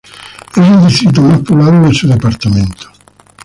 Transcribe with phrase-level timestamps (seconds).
[0.55, 2.89] Es el distrito más poblado de su departamento.